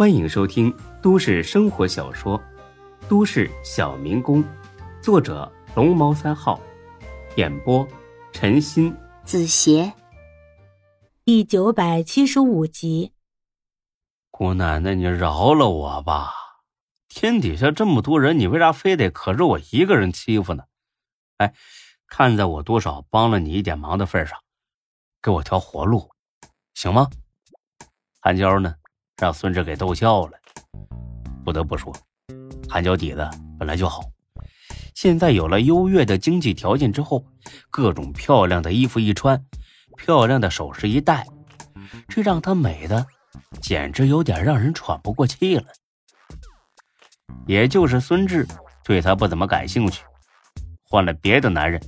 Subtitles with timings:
[0.00, 2.38] 欢迎收听都市生活小说
[3.06, 4.42] 《都市小民工》，
[5.02, 6.58] 作者龙猫三号，
[7.36, 7.86] 演播
[8.32, 9.92] 陈鑫、子邪，
[11.22, 13.12] 第九百七十五集。
[14.30, 16.32] 姑奶奶，你饶了我吧！
[17.10, 20.64] 天底下这么多人，你为啥非得可着我一个人欺负呢？
[21.36, 21.52] 哎，
[22.06, 24.38] 看在我多少帮了你一点忙的份上，
[25.20, 26.10] 给我条活路，
[26.72, 27.10] 行吗？
[28.18, 28.76] 韩娇呢，
[29.20, 30.32] 让孙志给逗笑了。
[31.44, 31.94] 不得不说，
[32.68, 33.28] 韩娇底子
[33.58, 34.02] 本来就好，
[34.94, 37.24] 现在有了优越的经济条件之后，
[37.70, 39.44] 各种漂亮的衣服一穿，
[39.96, 41.26] 漂亮的首饰一戴，
[42.08, 43.06] 这让她美的
[43.60, 45.64] 简直有点让人喘不过气了。
[47.46, 48.46] 也就是孙志
[48.84, 50.04] 对她不怎么感兴趣，
[50.84, 51.80] 换了别的男人，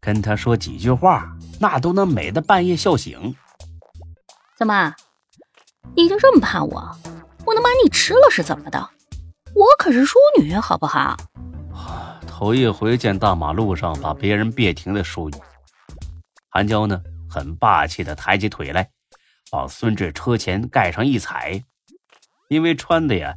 [0.00, 3.34] 跟她说几句话，那都能美的半夜笑醒。
[4.56, 4.94] 怎么？
[5.94, 6.96] 你就这么怕我？
[7.44, 8.90] 我能把你吃了是怎么的？
[9.54, 11.16] 我可是淑女，好不好？
[12.26, 15.36] 头一回见大马路上把别人别停的淑女。
[16.48, 18.88] 韩娇呢，很霸气的抬起腿来，
[19.52, 21.62] 往孙志车前盖上一踩。
[22.48, 23.34] 因为穿的呀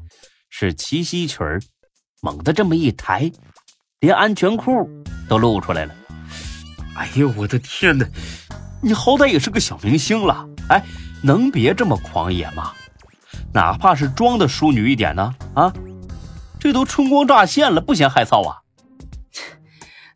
[0.49, 1.61] 是齐膝裙儿，
[2.21, 3.31] 猛地这么一抬，
[3.99, 4.89] 连安全裤
[5.27, 5.93] 都露出来了。
[6.95, 8.05] 哎呦，我的天哪！
[8.81, 10.83] 你好歹也是个小明星了，哎。
[11.25, 12.71] 能别这么狂野吗？
[13.51, 15.33] 哪怕是装的淑女一点呢？
[15.55, 15.73] 啊，
[16.59, 18.61] 这都春光乍现了，不嫌害臊啊？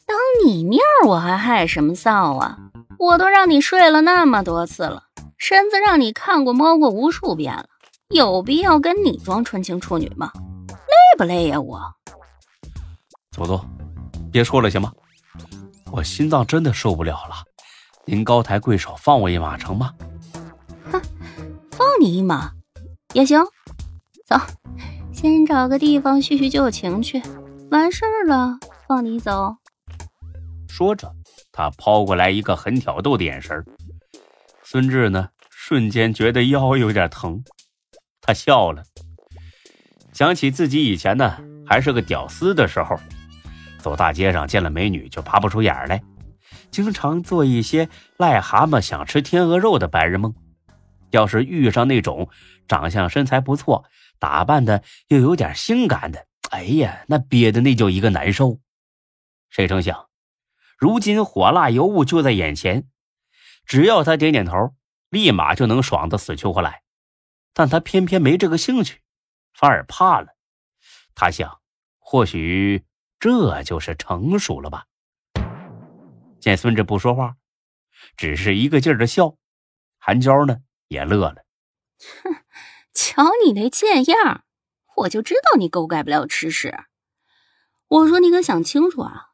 [0.05, 2.59] 当你面我还害什么臊啊？
[2.99, 5.05] 我都让你睡了那么多次了，
[5.39, 7.65] 身子让你看过摸过无数遍了，
[8.09, 10.31] 有必要跟你装纯情处女吗？
[10.67, 11.59] 累不累呀？
[11.59, 11.81] 我
[13.31, 13.65] 走走，
[14.31, 14.91] 别说了行吗？
[15.91, 17.35] 我心脏真的受不了了，
[18.05, 19.91] 您高抬贵手，放我一马成吗？
[21.99, 22.53] 放你一马
[23.13, 23.43] 也行，
[24.25, 24.37] 走，
[25.11, 27.21] 先找个地方叙叙旧情去。
[27.71, 29.53] 完事儿了，放你走。
[30.69, 31.13] 说着，
[31.51, 33.65] 他抛过来一个很挑逗的眼神。
[34.63, 37.43] 孙志呢，瞬间觉得腰有点疼，
[38.21, 38.81] 他笑了，
[40.13, 41.35] 想起自己以前呢
[41.67, 42.97] 还是个屌丝的时候，
[43.77, 46.01] 走大街上见了美女就爬不出眼来，
[46.71, 50.33] 经常做一些癞蛤蟆想吃天鹅肉的白日梦。
[51.11, 52.29] 要是遇上那种
[52.67, 53.85] 长相身材不错、
[54.19, 58.59] 打扮的又有点性感的，哎呀，那憋的那叫一个难受。
[59.49, 60.09] 谁成想，
[60.77, 62.87] 如今火辣尤物就在眼前，
[63.65, 64.75] 只要他点点头，
[65.09, 66.83] 立马就能爽的死去活来。
[67.53, 68.99] 但他偏偏没这个兴趣，
[69.53, 70.35] 反而怕了。
[71.15, 71.59] 他想，
[71.97, 72.85] 或许
[73.19, 74.85] 这就是成熟了吧。
[76.39, 77.35] 见孙志不说话，
[78.15, 79.35] 只是一个劲儿的笑，
[79.97, 80.59] 韩娇呢？
[80.89, 81.35] 也乐了，
[82.23, 82.35] 哼，
[82.93, 84.43] 瞧你那贱样，
[84.97, 86.75] 我就知道你狗改不了吃屎。
[87.87, 89.27] 我说你可想清楚啊，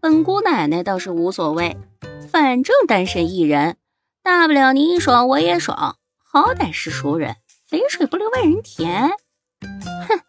[0.00, 1.76] 本姑奶奶倒是无所谓，
[2.30, 3.76] 反正单身一人，
[4.22, 9.10] 大不了你爽我也爽，好歹是熟人，肥水不流外人田。
[9.60, 10.20] 哼，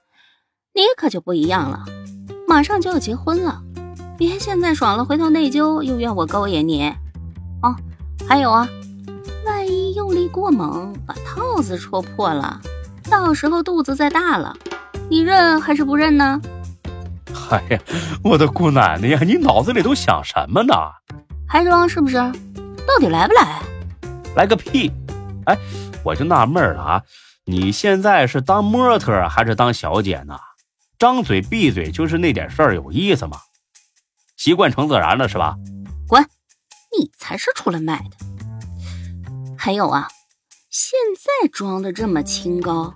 [0.74, 1.86] 你可就不一样了，
[2.48, 3.62] 马上就要结婚了，
[4.18, 6.90] 别现在爽了，回头内疚又怨我勾引你。
[7.62, 7.76] 哦，
[8.28, 8.68] 还有啊。
[9.94, 12.60] 用力过猛，把套子戳破了，
[13.10, 14.56] 到时候肚子再大了，
[15.10, 16.42] 你认还是不认呢？
[17.50, 17.80] 哎呀，
[18.24, 20.74] 我的姑奶奶呀，你脑子里都想什么呢？
[21.48, 22.16] 还装是不是？
[22.16, 23.62] 到底来不来？
[24.36, 24.92] 来个屁！
[25.46, 25.58] 哎，
[26.04, 27.02] 我就纳闷了啊，
[27.46, 30.38] 你现在是当模特还是当小姐呢？
[30.98, 33.38] 张嘴闭嘴就是那点事儿，有意思吗？
[34.38, 35.56] 习惯成自然了是吧？
[36.08, 36.24] 滚！
[36.98, 38.31] 你才是出来卖的。
[39.64, 40.08] 还有啊，
[40.72, 42.96] 现在装的这么清高，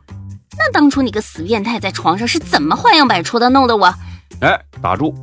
[0.57, 3.93] 那当初你个死变态在床上是怎么花样百出的，弄得我……
[4.41, 5.13] 哎，打住！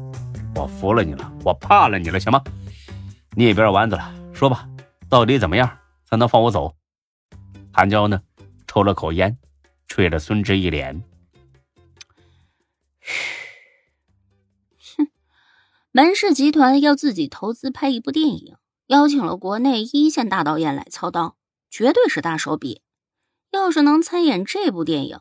[0.54, 2.41] 我服了你了，我怕了你了，行吗？
[3.34, 4.69] 你也别绕弯子了，说吧，
[5.08, 5.69] 到底怎么样
[6.08, 6.76] 才能放我走？
[7.72, 8.22] 韩娇呢，
[8.69, 9.36] 抽了口烟，
[9.88, 11.02] 吹了孙志一脸。
[14.96, 15.08] 哼，
[15.90, 18.55] 门氏集团要自己投资拍一部电影。
[18.93, 21.39] 邀请了国内一线大导演来操刀，
[21.71, 22.83] 绝对是大手笔。
[23.50, 25.21] 要是能参演这部电影，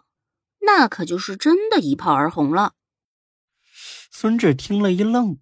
[0.59, 2.73] 那可就是真的一炮而红了。
[4.11, 5.39] 孙志听了一愣，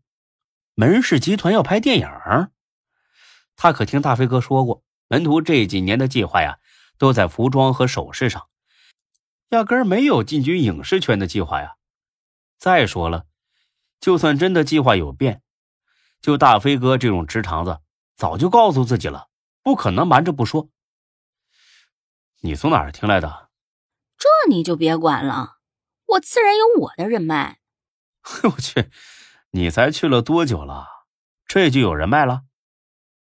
[0.75, 2.07] 门氏集团要拍电影？
[3.55, 6.59] 他可听大飞哥说过，门徒这几年的计划呀，
[6.99, 8.47] 都在服装和首饰上，
[9.49, 11.77] 压根儿没有进军影视圈的计划呀。
[12.59, 13.25] 再说了，
[13.99, 15.41] 就算真的计划有变，
[16.21, 17.79] 就大飞哥这种直肠子。
[18.19, 19.29] 早就告诉自己了，
[19.63, 20.67] 不可能瞒着不说。
[22.41, 23.49] 你从哪儿听来的？
[24.17, 25.59] 这你就别管了，
[26.05, 27.61] 我自然有我的人脉。
[28.43, 28.91] 我去，
[29.51, 30.85] 你才去了多久了，
[31.45, 32.41] 这就有人脉了？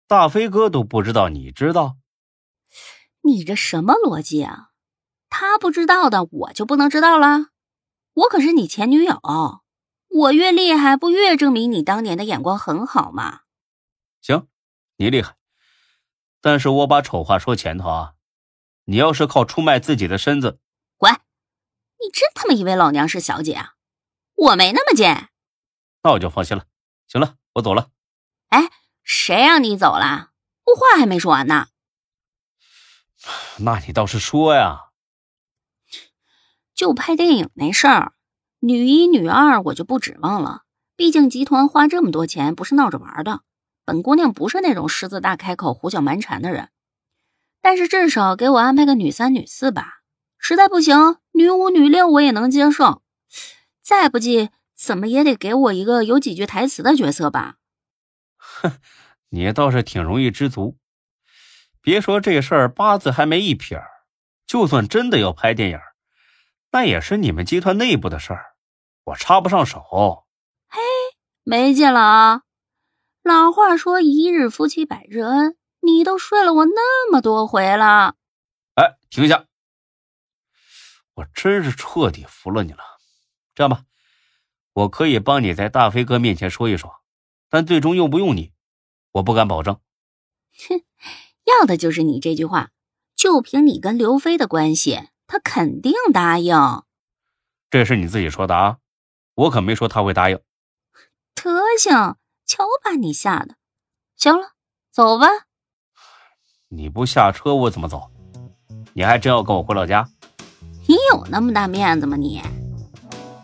[0.06, 1.98] 大飞哥都不知道，你知道？
[3.20, 4.70] 你这什么逻辑啊？
[5.28, 7.48] 他不知道的，我就不能知道了？
[8.14, 9.20] 我可是你前女友，
[10.08, 13.40] 我越厉害，不越证明你当年的眼光很好吗？
[14.22, 14.48] 行，
[14.96, 15.37] 你厉害，
[16.40, 18.14] 但是我把丑话说前头啊，
[18.84, 20.58] 你要是靠出卖自己的身子，
[20.96, 21.12] 滚！
[21.12, 23.75] 你真他妈以为老娘是小姐啊？
[24.34, 25.31] 我没那么贱。
[26.02, 26.64] 那我就放心了。
[27.08, 27.90] 行了，我走了。
[28.48, 28.70] 哎，
[29.02, 30.31] 谁让你走了？
[30.64, 31.69] 我话还没说完呢。
[33.58, 34.90] 那你倒是说呀。
[36.75, 38.12] 就拍电影那事儿，
[38.60, 40.62] 女一女二我就不指望了。
[40.94, 43.43] 毕竟集团花这么多钱不是闹着玩的。
[43.86, 46.68] 本姑娘不是那种狮子大开口、胡搅蛮缠的人。
[47.62, 50.00] 但是至少给我安排个女三、女四吧。
[50.38, 53.02] 实在不行，女五、女六我也能接受。
[53.80, 57.56] 再不济，怎么也得给我一个有几句台词的角色吧。
[58.36, 58.78] 哼，
[59.30, 60.76] 你倒是挺容易知足。
[61.80, 63.88] 别说这事儿八字还没一撇儿，
[64.46, 65.78] 就算真的要拍电影。
[66.72, 68.56] 那也是你们集团内部的事儿，
[69.04, 70.26] 我插不上手。
[70.68, 70.80] 嘿，
[71.44, 72.42] 没劲了啊！
[73.26, 78.14] 老话说“一日夫妻百日恩”，你都睡了我那么多回了。
[78.75, 79.46] 哎，停下！
[81.14, 82.78] 我真是彻底服了你了。
[83.52, 83.82] 这样吧，
[84.75, 87.02] 我可以帮你在大飞哥面前说一说，
[87.50, 88.52] 但最终用不用你，
[89.11, 89.81] 我不敢保证。
[90.69, 90.84] 哼，
[91.46, 92.70] 要的就是你这句话。
[93.17, 95.08] 就凭你跟刘飞的关系。
[95.26, 96.55] 他肯定答应，
[97.70, 98.79] 这是你自己说的啊，
[99.34, 100.40] 我可没说他会答应。
[101.34, 103.56] 德行，瞧把你吓的！
[104.16, 104.50] 行了，
[104.93, 105.26] 走吧。
[106.69, 108.10] 你不下车我怎么走？
[108.94, 110.08] 你还真要跟我回老家？
[110.87, 112.40] 你有那么大面子吗你？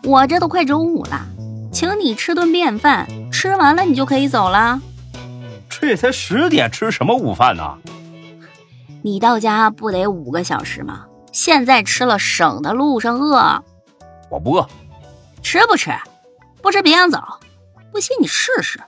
[0.03, 1.27] 我这都快中午了，
[1.71, 4.79] 请你吃顿便饭，吃完了你就可以走了。
[5.69, 7.77] 这才十点，吃什么午饭呢？
[9.03, 11.05] 你到家不得五个小时吗？
[11.33, 13.63] 现在吃了，省得路上饿。
[14.29, 14.69] 我不饿，
[15.41, 15.91] 吃不吃？
[16.61, 17.19] 不吃别想走。
[17.91, 18.81] 不信你试试。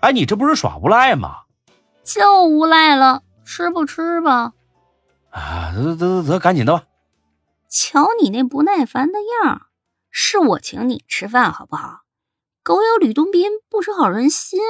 [0.00, 1.44] 哎，你这不是耍无赖吗？
[2.02, 4.52] 就无赖了，吃不吃吧？
[5.30, 6.84] 啊，得得得得，赶紧的吧。
[7.68, 9.68] 瞧你那不耐烦的样
[10.10, 12.00] 是我请你吃饭好不好？
[12.62, 14.60] 狗咬吕洞宾，不识好人心。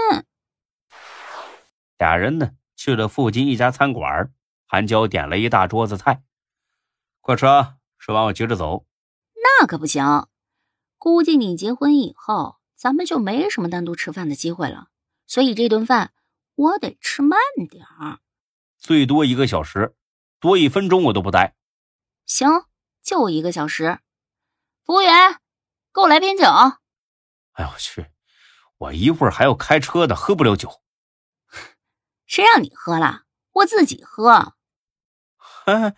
[1.99, 4.31] 俩人呢，去了附近一家餐馆，
[4.67, 6.23] 韩娇点了一大桌子菜。
[7.21, 7.77] 快吃啊！
[7.99, 8.85] 吃完我接着走。
[9.35, 10.27] 那可不行，
[10.99, 14.90] 估计你结婚以后，咱们就没什么单独吃饭的机会了。
[15.31, 16.13] 所以这顿饭
[16.57, 17.39] 我得吃慢
[17.71, 18.19] 点儿，
[18.79, 19.95] 最多一个小时，
[20.41, 21.55] 多一分钟我都不待。
[22.27, 22.49] 行，
[23.01, 24.01] 就一个小时。
[24.85, 25.39] 服务员，
[25.95, 26.45] 给我来瓶酒。
[27.53, 28.11] 哎呦我去，
[28.79, 30.83] 我一会儿还要开车的，喝不了酒。
[32.27, 33.23] 谁让你喝了？
[33.53, 34.55] 我自己喝。
[35.37, 35.95] 哈。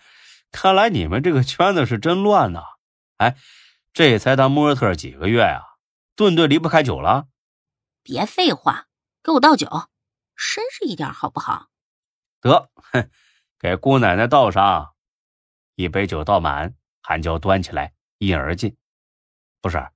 [0.50, 2.60] 看来你们这个圈子是真乱呐！
[3.16, 3.38] 哎，
[3.94, 5.62] 这才当模特几个月啊，
[6.14, 7.28] 顿顿离不开酒了。
[8.02, 8.88] 别废话，
[9.22, 9.66] 给我倒酒，
[10.36, 11.68] 绅士一点好不好？
[12.40, 13.10] 得，哼，
[13.58, 14.94] 给姑奶奶倒上
[15.76, 16.74] 一杯酒，倒满。
[17.04, 18.76] 韩娇端起来，一饮而尽。
[19.60, 19.90] 不是，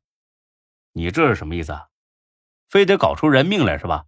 [0.92, 1.88] 你这是什么意思啊？
[2.68, 4.06] 非得搞出人命来是吧？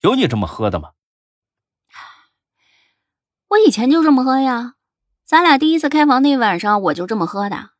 [0.00, 0.92] 有你这么喝的吗？
[3.48, 4.76] 我以前就这么喝呀。
[5.24, 7.70] 咱俩第一次开房那晚上，我就这么喝的。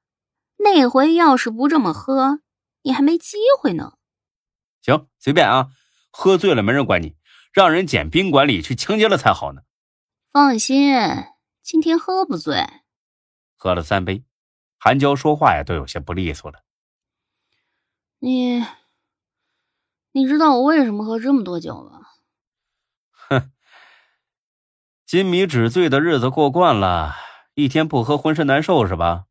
[0.56, 2.40] 那回要是不这么喝，
[2.82, 3.94] 你还没机会呢。
[4.82, 5.68] 行，随便啊，
[6.10, 7.16] 喝醉了没人管你，
[7.52, 9.62] 让人捡宾馆里去清洁了才好呢。
[10.32, 10.94] 放心，
[11.62, 12.64] 今天喝不醉。
[13.56, 14.24] 喝了三杯，
[14.78, 16.60] 韩娇说话呀都有些不利索了。
[18.18, 18.64] 你，
[20.12, 22.06] 你知道我为什么喝这么多酒吗？
[23.12, 23.52] 哼，
[25.06, 27.14] 金米纸醉的日子过惯了。
[27.54, 29.26] 一天不喝浑身难受是吧？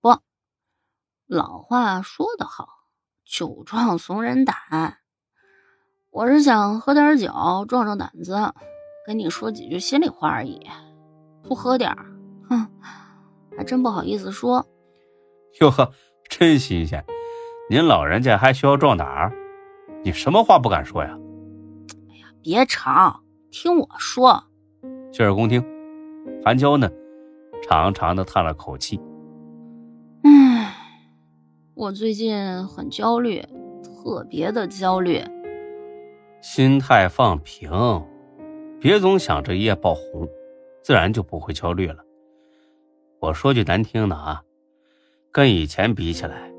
[0.00, 0.20] 不，
[1.26, 2.86] 老话说得好，
[3.24, 4.99] 酒壮怂人胆。
[6.12, 7.28] 我是想喝点酒
[7.68, 8.36] 壮壮胆子，
[9.06, 10.60] 跟你说几句心里话而已。
[11.44, 12.04] 不喝点儿，
[12.48, 12.66] 哼，
[13.56, 14.66] 还真不好意思说。
[15.60, 15.92] 哟呵，
[16.28, 17.04] 真新鲜！
[17.70, 19.32] 您老人家还需要壮胆儿？
[20.02, 21.16] 你什么话不敢说呀？
[22.10, 23.20] 哎呀，别吵，
[23.52, 24.42] 听我说。
[25.12, 25.64] 洗耳恭听。
[26.44, 26.90] 韩娇呢？
[27.62, 29.00] 长长的叹了口气，
[30.24, 30.74] 唉，
[31.74, 33.44] 我最近很焦虑，
[33.84, 35.22] 特别的焦虑。
[36.42, 37.70] 心态放平，
[38.80, 40.26] 别总想着一夜爆红，
[40.82, 42.02] 自然就不会焦虑了。
[43.20, 44.42] 我说句难听的啊，
[45.30, 46.50] 跟以前比起来，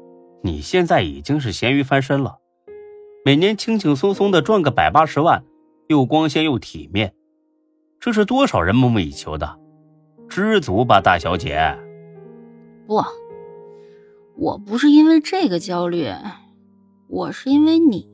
[0.43, 2.37] 你现在已经是咸鱼翻身了，
[3.25, 5.43] 每年轻轻松松的赚个百八十万，
[5.87, 7.15] 又光鲜又体面，
[7.99, 9.59] 这是多少人梦寐以求的，
[10.29, 11.75] 知足吧，大小姐。
[12.85, 13.03] 不，
[14.35, 16.07] 我不是因为这个焦虑，
[17.07, 18.07] 我是因为你。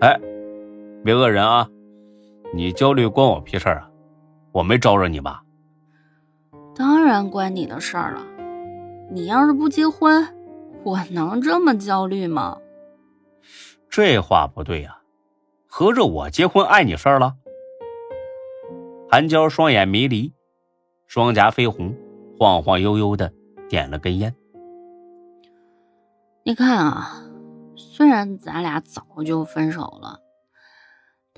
[0.00, 0.18] 哎，
[1.02, 1.68] 别讹人啊！
[2.52, 3.90] 你焦虑关我屁事啊？
[4.52, 5.42] 我没招惹你吧？
[6.74, 8.22] 当然关你的事儿了。
[9.10, 10.28] 你要是不结婚，
[10.84, 12.58] 我能这么焦虑吗？
[13.88, 14.98] 这话不对呀，
[15.66, 17.34] 合着我结婚碍你事儿了？
[19.10, 20.32] 韩娇双眼迷离，
[21.06, 21.96] 双颊绯红，
[22.38, 23.32] 晃晃悠悠的
[23.68, 24.34] 点了根烟。
[26.44, 27.22] 你看啊。
[27.76, 30.20] 虽然咱俩早就分手了，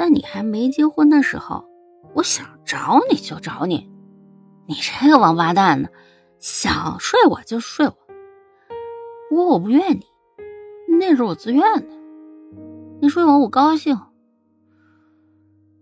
[0.03, 1.65] 但你还没结婚的时候，
[2.13, 3.89] 我想找你就找你。
[4.67, 5.89] 你这个王八蛋呢，
[6.41, 7.95] 想睡我就睡我。
[9.31, 10.05] 不过我不怨你，
[10.99, 11.87] 那是我自愿的。
[13.01, 13.97] 你睡我我高兴，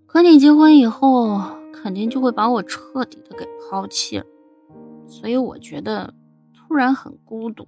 [0.07, 1.41] 可你结婚以后
[1.73, 4.27] 肯定就会把我彻底的给抛弃了，
[5.07, 6.13] 所以我觉得
[6.55, 7.67] 突然很孤独，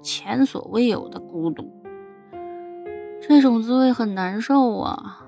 [0.00, 1.68] 前所未有的孤独。
[3.20, 5.26] 这种滋味很难受啊，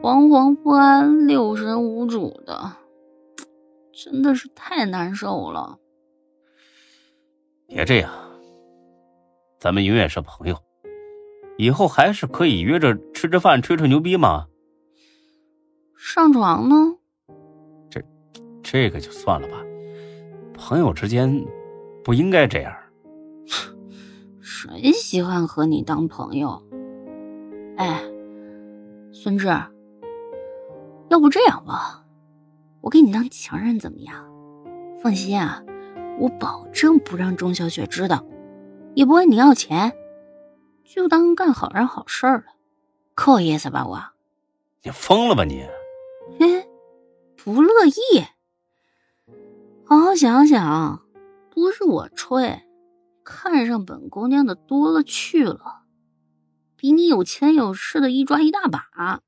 [0.00, 2.72] 惶惶不安、六神无主的，
[3.92, 5.78] 真的是太难受了。
[7.66, 8.12] 别这样，
[9.58, 10.56] 咱们永远是朋友，
[11.56, 14.46] 以后还是可以约着吃吃饭、吹吹牛逼嘛？
[15.96, 16.76] 上床呢？
[17.90, 18.00] 这，
[18.62, 19.56] 这个就算了吧，
[20.54, 21.44] 朋友之间
[22.04, 22.72] 不应该这样。
[24.40, 26.62] 谁喜欢和你当朋友？
[27.76, 28.00] 哎，
[29.12, 29.48] 孙志，
[31.08, 32.04] 要不这样吧，
[32.80, 34.24] 我给你当情人怎么样？
[35.00, 35.62] 放心啊，
[36.18, 38.24] 我保证不让钟小雪知道，
[38.94, 39.94] 也不问你要钱，
[40.84, 42.44] 就当干好人好事了，
[43.14, 43.86] 够意思吧？
[43.86, 44.02] 我，
[44.82, 45.64] 你疯了吧你？
[46.38, 46.68] 嘿，
[47.36, 48.24] 不乐意？
[49.84, 51.02] 好好想想，
[51.50, 52.62] 不是我吹，
[53.24, 55.84] 看上本姑娘的多了去了。
[56.76, 59.20] 比你有钱有势的一抓一大把，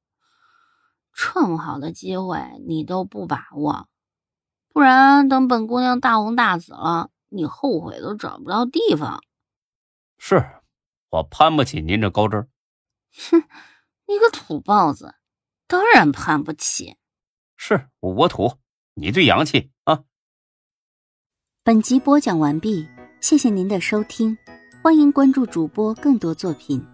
[1.12, 3.88] 这么好的机会你都不把握，
[4.73, 9.23] 不然等本姑娘大红大紫了，你后悔都找不到地方。
[10.19, 10.47] 是
[11.11, 12.49] 我攀不起您这高枝。
[13.12, 13.43] 哼，
[14.07, 15.14] 你个土包子，
[15.67, 16.97] 当然攀不起。
[17.57, 18.59] 是我土，
[18.95, 20.05] 你最洋气啊！
[21.62, 22.88] 本集播讲完毕，
[23.21, 24.38] 谢谢您的收听，
[24.83, 26.87] 欢迎关注主播更多作品。